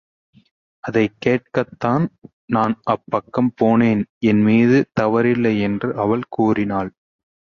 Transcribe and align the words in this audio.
அதைக் 0.83 1.17
கேட்கத்தான் 1.25 2.05
நான் 2.45 2.81
அப்பக்கம் 2.91 3.51
போனேன் 3.61 4.03
என்மீது 4.19 4.89
தவறில்லை 5.01 5.59
என்று 5.61 5.95
அவள் 5.95 6.25
கூறினாள். 6.29 6.91